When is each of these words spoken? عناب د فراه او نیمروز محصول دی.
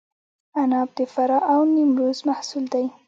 عناب 0.59 0.87
د 0.97 0.99
فراه 1.13 1.43
او 1.53 1.61
نیمروز 1.75 2.17
محصول 2.29 2.65
دی. 2.73 2.85